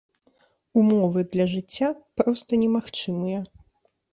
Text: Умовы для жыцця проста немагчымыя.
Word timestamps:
Умовы 0.83 1.21
для 1.35 1.45
жыцця 1.53 1.89
проста 2.23 2.51
немагчымыя. 2.63 3.39